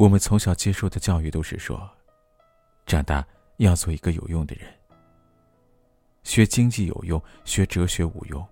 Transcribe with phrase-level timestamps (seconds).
[0.00, 1.86] 我们从小接受的教育都是说，
[2.86, 3.22] 长大
[3.58, 4.66] 要做一个有用的人。
[6.22, 8.42] 学经济有用，学哲学无用；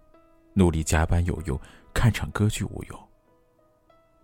[0.53, 1.58] 努力加班有用，
[1.95, 3.08] 看场歌剧无用。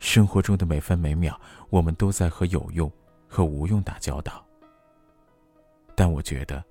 [0.01, 1.41] 生活中的每分每秒，
[1.71, 2.93] 我们都在和有用
[3.27, 4.45] 和无用打交道。
[5.95, 6.63] 但我觉得，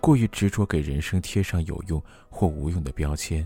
[0.00, 2.00] 过于执着给人生贴上有用
[2.30, 3.44] 或无用的标签，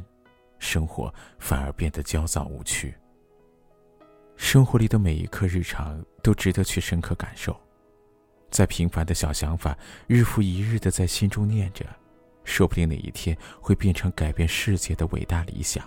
[0.59, 2.95] 生活反而变得焦躁无趣。
[4.41, 7.55] 生活里的每一刻日常都值得去深刻感受，
[8.51, 11.85] 在平凡的小想法，日复一日的在心中念着，
[12.43, 15.87] 说不定哪一天会变成改变世界的伟大理想。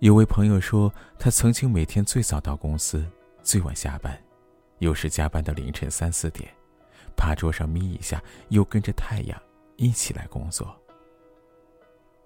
[0.00, 3.04] 有位朋友说，他曾经每天最早到公司，
[3.42, 4.16] 最晚下班，
[4.80, 6.48] 有时加班到凌晨三四点。
[7.16, 9.42] 趴桌上眯一下，又跟着太阳
[9.76, 10.78] 一起来工作。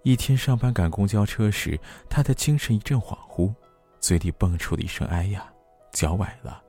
[0.03, 1.79] 一天上班赶公交车时，
[2.11, 3.55] 他的精神一阵恍惚，
[4.03, 5.51] 嘴里蹦出了一声“哎呀，
[5.93, 6.61] 脚崴了”。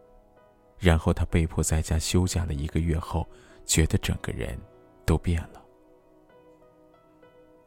[0.78, 3.28] 然后他被迫在家休假了一个月后，
[3.66, 4.56] 觉得整个人
[5.04, 5.62] 都变了。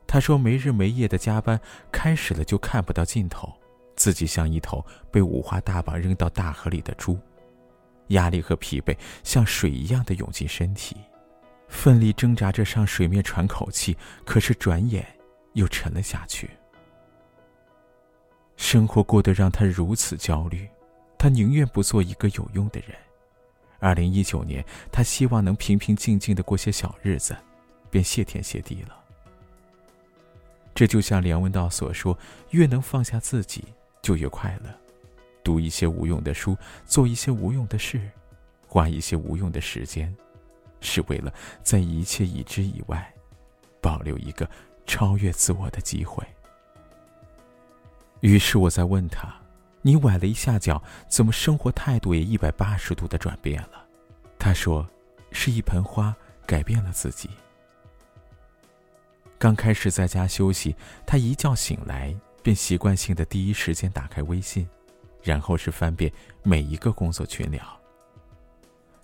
[0.06, 3.52] 他说：“没日没夜的加班，开始了就看不到尽头，
[3.96, 7.18] 自己像一头被五花大绑扔到大河里的猪。”
[8.10, 10.96] 压力和疲惫像水一样的涌进身体，
[11.66, 15.04] 奋力挣扎着上水面喘口气，可是转眼
[15.54, 16.48] 又沉了下去。
[18.66, 20.68] 生活过得让他如此焦虑，
[21.16, 22.98] 他宁愿不做一个有用的人。
[23.78, 27.36] 二零一九年，他希望能平平静静的过些小日子，
[27.90, 28.98] 便谢天谢地了。
[30.74, 32.18] 这就像梁文道所说
[32.50, 33.66] ：“越能放下自己，
[34.02, 34.74] 就越快乐。”
[35.44, 38.00] 读一些无用的书，做一些无用的事，
[38.66, 40.12] 花一些无用的时间，
[40.80, 43.14] 是为了在一切已知以外，
[43.80, 44.50] 保留一个
[44.86, 46.26] 超越自我的机会。
[48.20, 49.34] 于是我在问他
[49.82, 53.86] ：“你崴了一下脚，怎么生活态度也一百八十度的转变了？”
[54.38, 54.88] 他说
[55.32, 56.14] ：“是一盆花
[56.46, 57.28] 改变了自己。”
[59.38, 60.74] 刚开始在家休息，
[61.06, 64.68] 他一觉醒来便习惯性的第一时间打开微信。
[65.22, 66.12] 然后是翻遍
[66.44, 67.60] 每一个工作群聊。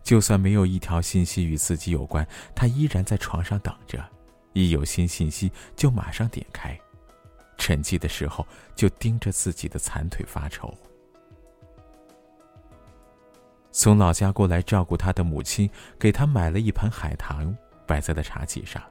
[0.05, 4.09] 就算没有一条信息与自己有关，他依然在床上等着，
[4.53, 6.81] 一有新信息就马上点开，
[7.63, 10.77] 沉寂的时候就盯着自己的残腿发愁。
[13.71, 17.57] 从老家过来照顾他的母亲给他买了一盆海棠，
[17.87, 18.83] 摆在了茶几上。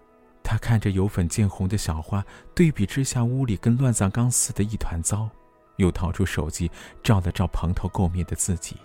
[0.41, 5.29] 他看着由粉渐红的小花，对比之下屋里跟乱葬岗似的一团糟。
[5.75, 6.71] 又掏出手机
[7.03, 8.77] 照了照蓬头垢面的自己，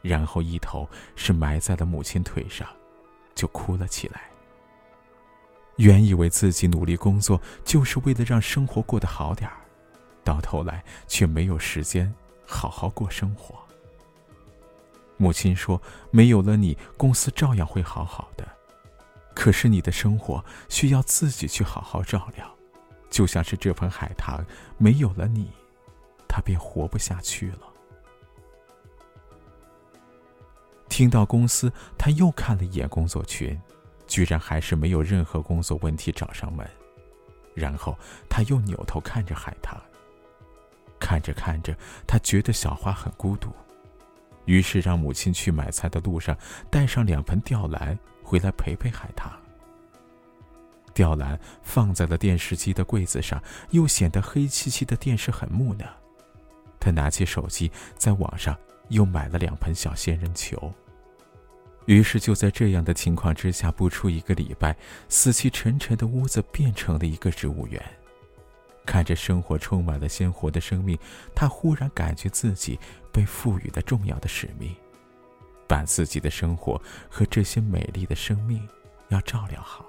[0.00, 2.66] 然后一头是埋在了母亲腿上，
[3.36, 4.31] 就哭了起来。
[5.76, 9.56] 原以为自己努力工作就是为了让生活过得好点儿，
[10.22, 12.12] 到头来却没有时间
[12.46, 13.54] 好好过生活。
[15.16, 18.46] 母亲说：“没有了你，公司照样会好好的，
[19.34, 22.52] 可是你的生活需要自己去好好照料，
[23.08, 24.44] 就像是这盆海棠，
[24.78, 25.50] 没有了你。”
[26.28, 27.60] 他便活不下去了。
[30.88, 33.60] 听到公司，他又看了一眼工作群，
[34.12, 36.68] 居然还是没有任何工作问题找上门。
[37.54, 37.96] 然后
[38.28, 39.74] 他又扭头看着海棠，
[41.00, 41.74] 看着看着，
[42.06, 43.50] 他觉得小花很孤独，
[44.44, 46.36] 于是让母亲去买菜的路上
[46.70, 49.32] 带上两盆吊兰回来陪陪海棠。
[50.92, 55.86] 吊兰放在了电视机的柜子上，又显得黑漆漆的电视很木讷。
[56.78, 58.54] 他拿起手机，在网上
[58.90, 60.70] 又买了两盆小仙人球。
[61.86, 64.76] 于是就在这样的情况之下，不出一个礼拜，
[65.08, 67.82] 死气沉沉的屋子变成了一个植物园。
[68.84, 70.98] 看着生活充满了鲜活的生命，
[71.34, 72.78] 他忽然感觉自己
[73.12, 74.74] 被赋予了重要的使命，
[75.68, 78.68] 把自己的生活和这些美丽的生命
[79.08, 79.86] 要照料好。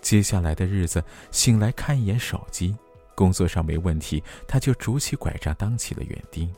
[0.00, 2.76] 接下来的日子，醒来看一眼手机。
[3.14, 6.54] 工作上没问题，他就拄起拐杖当起了园丁。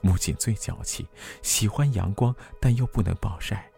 [0.00, 1.06] 母亲最娇气，
[1.42, 3.68] 喜欢阳光，但又不能暴晒，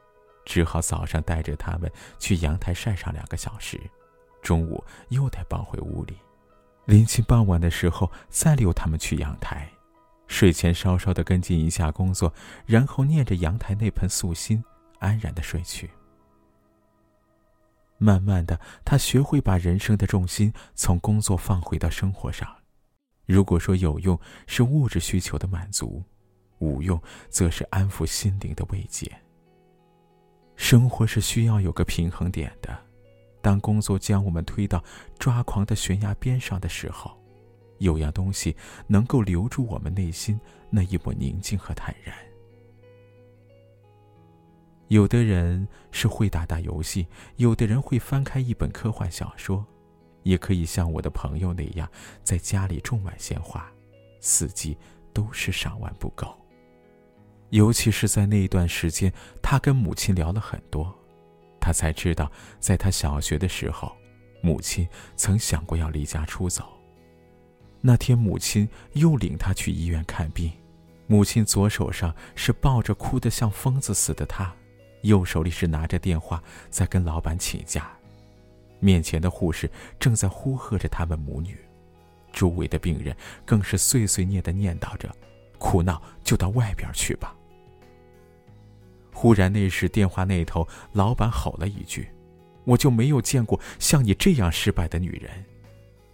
[0.44, 3.80] 只好早上带着他们去阳台晒上两个小时，
[4.42, 6.16] 中午又得抱回屋里。
[6.86, 9.68] 临近傍晚的时候，再溜他们去阳台，
[10.26, 12.32] 睡前稍稍的跟进一下工作，
[12.66, 14.62] 然后念着阳台那盆素心，
[14.98, 15.90] 安然的睡去。
[17.98, 22.59] 慢慢的，他学会把人生的重心从工作放回到生活上。
[23.30, 24.18] 如果说有用
[24.48, 26.02] 是物质需求的满足，
[26.58, 29.08] 无用则是安抚心灵的慰藉。
[30.56, 32.76] 生活是需要有个平衡点的。
[33.40, 34.82] 当工作将我们推到
[35.16, 37.16] 抓狂的悬崖边上的时候，
[37.78, 38.56] 有样东西
[38.88, 40.38] 能够留住我们内心
[40.68, 42.12] 那一抹宁静和坦然。
[44.88, 47.06] 有的人是会打打游戏，
[47.36, 49.64] 有的人会翻开一本科幻小说，
[50.22, 51.88] 也可以像我的朋友那样，
[52.22, 53.70] 在家里种满鲜花，
[54.20, 54.76] 四季
[55.12, 56.36] 都是赏玩不够。
[57.50, 59.12] 尤其是在那一段时间，
[59.42, 60.94] 他跟母亲聊了很多，
[61.60, 62.30] 他才知道，
[62.60, 63.92] 在他小学的时候，
[64.40, 66.64] 母亲曾想过要离家出走。
[67.80, 70.52] 那天，母亲又领他去医院看病，
[71.06, 74.54] 母亲左手上是抱着哭得像疯子似的他，
[75.02, 77.90] 右手里是拿着电话在跟老板请假，
[78.80, 81.56] 面前的护士正在呼喝着他们母女，
[82.32, 85.14] 周围的病人更是碎碎念的念叨着
[85.58, 87.36] ：“哭闹就到外边去吧。”
[89.12, 92.08] 忽然，那时电话那头，老板吼了一句
[92.64, 95.30] ：“我就没有见过像你这样失败的女人。”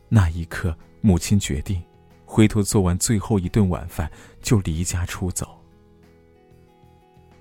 [0.08, 1.82] 那一刻，母亲决定，
[2.24, 4.10] 回头做完最后一顿晚饭
[4.42, 5.55] 就离家出走。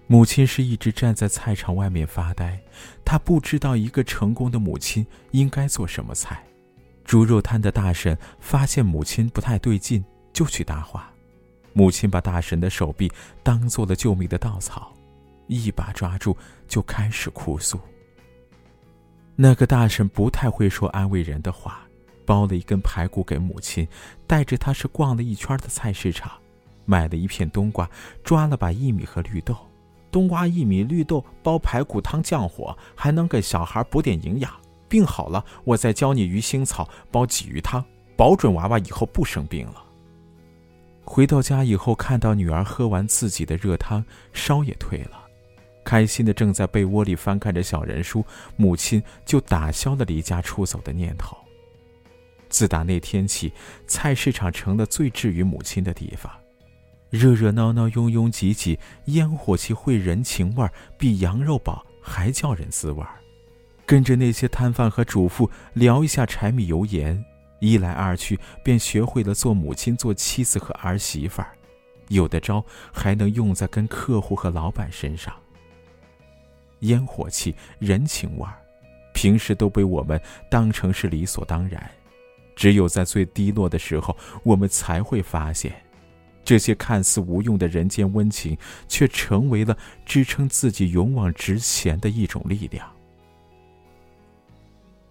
[0.08, 2.60] 母亲是一直站在菜场外面发呆，
[3.04, 6.44] 她不知道一个成功的母亲应该做什么菜。
[7.04, 11.12] 猪肉摊的大婶发现母亲不太对劲，就去搭话。
[11.74, 13.12] 母亲把大婶的手臂
[13.44, 14.94] 当做了救命的稻草。
[15.48, 16.36] 一把抓住，
[16.68, 17.80] 就开始哭诉。
[19.36, 21.86] 那个大婶不太会说安慰人的话，
[22.26, 23.88] 包了一根排骨给母亲，
[24.26, 26.32] 带着她是逛了一圈的菜市场，
[26.86, 27.88] 买了一片冬瓜，
[28.24, 29.56] 抓了把薏米和绿豆。
[30.16, 34.50] 冬瓜、薏米、绿豆煲排骨汤降火，还能给小孩补点营养。
[34.88, 37.84] 病好了，我再教你鱼腥草煲鲫鱼汤，
[38.16, 39.84] 保准娃娃以后不生病了。
[41.04, 45.22] 回到家以后，看到女儿喝完自己的热汤，烧也退了。
[45.84, 48.26] 开心的正在被窝里翻看着小人书，
[48.56, 51.36] 母亲就打消了离家出走的念头。
[52.48, 53.52] 自打那天起，
[53.86, 56.32] 菜市场成了最治愈母亲的地方，
[57.16, 63.16] 热热闹闹、拥拥挤挤，烟火气会人情味儿，比羊肉煲还叫人滋味儿。
[63.86, 67.24] 跟着那些摊贩和主妇聊一下柴米油盐，
[67.60, 71.54] 一来二去便学会了做母亲、做妻子和儿媳妇儿，
[72.10, 75.34] 有的招还能用在跟客户和老板身上。
[76.80, 78.58] 烟火气、人情味儿，
[79.14, 80.20] 平时都被我们
[80.50, 81.90] 当成是理所当然，
[82.58, 85.74] 只有在最低落的时候，我们才会发现，
[86.46, 88.56] 这些看似无用的人间温情，
[88.88, 89.76] 却成为了
[90.06, 92.88] 支撑自己勇往直前的一种力量。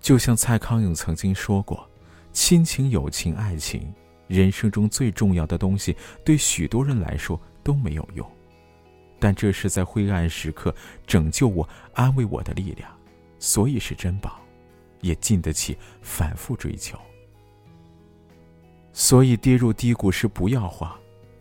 [0.01, 1.89] 就像蔡康永曾经说过
[2.33, 3.93] ：“亲情、友情、爱情，
[4.29, 8.31] 人生中最重要的东西，对许多人来说都没有用。”
[9.19, 10.75] 但这是在灰暗时刻
[11.07, 12.91] 拯救我、安慰我的力量，
[13.39, 14.39] 所以是珍宝，
[15.01, 16.99] 也经得起反复追求。
[18.93, 20.95] 所以跌入低谷时不要慌，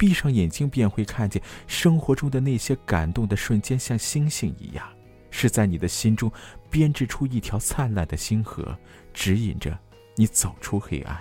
[0.04, 4.86] 闭上眼睛便会看见生活中的那些感动的瞬间，像星星一样，
[5.32, 6.30] 是在你的心中
[6.70, 8.78] 编织出一条灿烂的星河，
[9.14, 9.80] 指引着
[10.18, 11.18] 你走出黑暗。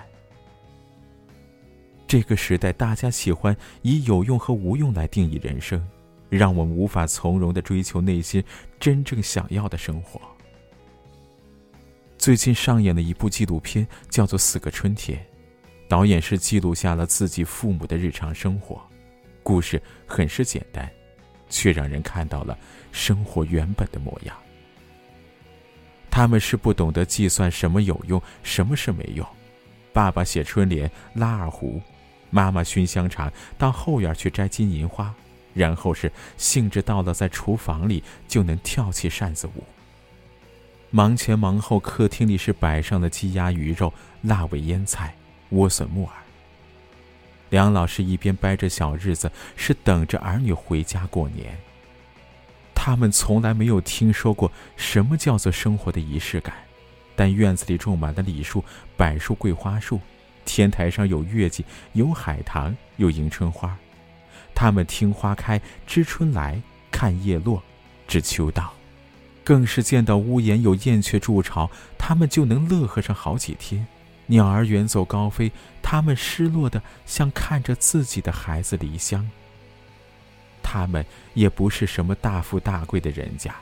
[2.08, 5.81] 这个时代，大家喜欢以有用和无用来定义人生。
[6.29, 8.43] 让我们无法从容的追求内心
[8.81, 10.20] 真正想要的生活。
[12.19, 15.19] 最近上演了一部纪录片，叫做《四个春天》，
[15.93, 18.81] 导演是记录下了自己父母的日常生活，
[19.43, 20.91] 故事很是简单，
[21.51, 22.56] 却让人看到了
[22.93, 24.34] 生活原本的模样。
[26.11, 29.27] 他们是不懂得计算什么有用，什么是没用。
[29.93, 31.79] 爸爸写春联，拉二胡；
[32.31, 35.15] 妈妈熏香肠，到后院去摘金银花。
[35.53, 39.63] 然后是兴致到了，在厨房里就能跳起扇子舞。
[40.89, 45.15] 忙前忙后，客厅里是摆上了鸡鸭鱼肉、腊味腌菜、
[45.53, 46.13] 莴笋木耳。
[47.51, 51.56] 梁老师一边掰着小日子，是等着儿女回家过年。
[52.75, 56.55] 他们从来没有听说过什么叫做生活的仪式感，
[57.15, 58.65] 但院子里种满了李树、
[58.97, 60.01] 柏树、桂花树，
[60.44, 63.77] 天台上有月季、有海棠、有迎春花。
[64.55, 67.63] 他们听花开，知春来，看叶落，
[68.09, 68.73] 知秋到，
[69.44, 73.87] 更是见到屋檐有燕雀筑巢，他们就能乐呵上好几天。
[74.32, 79.29] 鸟儿远走高飞，他们失落的像看着自己的孩子离乡。
[80.62, 83.55] 他们也不是什么大富大贵的人家，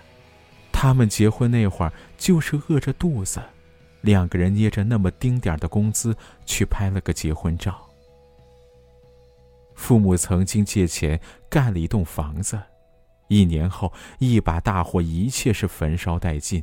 [0.71, 3.43] 他们结婚那会儿就是饿着肚子，
[4.03, 7.85] 两个人捏着那么丁点儿的工资去拍了个结婚照。
[9.75, 12.61] 父母曾经借钱盖了一栋房子，
[13.27, 16.63] 一年后一把大火，一切是焚烧殆尽。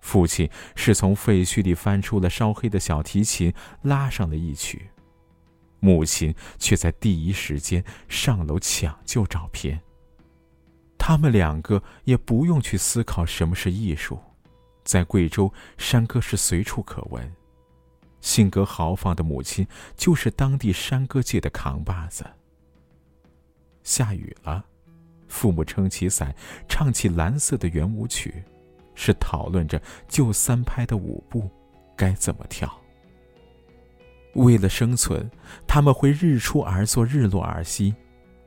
[0.00, 3.52] 父亲是从废墟里翻出了烧黑的小提琴，
[3.82, 4.90] 拉上了一曲。
[5.78, 9.80] 母亲却在第一时间上楼抢救照片。
[10.98, 14.18] 他们两个也不用去思考什么是艺术，
[14.84, 17.32] 在贵州，山歌是随处可闻。
[18.20, 19.66] 性格豪放的母亲
[19.96, 22.26] 就是当地山歌界的扛把子。
[23.82, 24.62] 下雨了，
[25.26, 26.34] 父母撑起伞，
[26.68, 28.44] 唱起蓝色的圆舞曲，
[29.00, 31.48] 是讨论着旧三拍的舞步
[31.96, 32.70] 该怎么跳。
[34.34, 35.28] 为了生存，
[35.66, 37.94] 他们会日出而作，日落而息；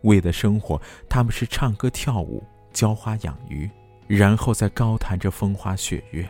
[0.04, 0.80] 为了生活，
[1.10, 3.68] 他们是唱歌跳舞、浇花养鱼，
[4.08, 6.30] 然后再高谈着风花雪月。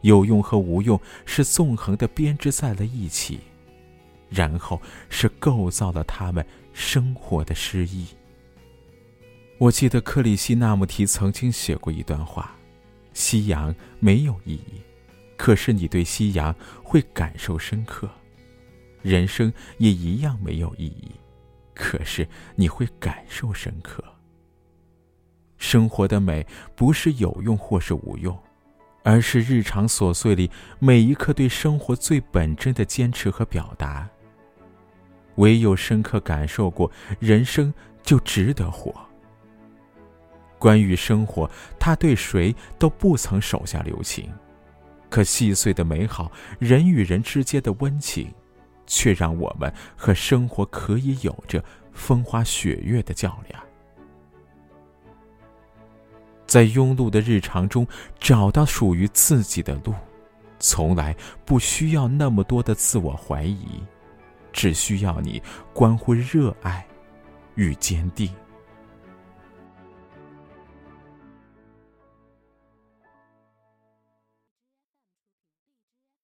[0.00, 3.40] 有用和无用是纵横的编织在了一起，
[4.30, 8.06] 然后是构造了他们生活的诗意。
[9.58, 12.55] 我记得克里希那穆提曾经写过一段话：
[13.16, 14.82] 夕阳没有意义，
[15.38, 16.54] 可是你对夕阳
[16.84, 18.06] 会感受深刻；
[19.00, 21.12] 人生也一样没有意义，
[21.74, 24.04] 可是你会感受深刻。
[25.56, 28.38] 生活的美不是有用或是无用。
[29.02, 34.06] 而是日常琐碎里每一刻对生活最本真的坚持和表达。
[35.36, 39.05] 唯有深刻感受过，人生就值得活。
[40.66, 44.28] 关于生活，他对谁都不曾手下留情，
[45.08, 48.34] 可细碎的美好，人与人之间的温情，
[48.84, 53.62] 却让我们和生活可以有着风花雪月的较量。
[56.48, 57.86] 在庸碌的日常中
[58.18, 59.94] 找到属于自己的路，
[60.58, 63.84] 从来不需要那么多的自我怀疑，
[64.52, 65.40] 只需要你
[65.72, 66.84] 关乎热爱
[67.54, 68.28] 与坚定。